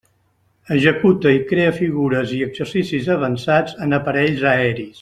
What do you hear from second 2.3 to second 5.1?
i exercicis avançats en aparells aeris.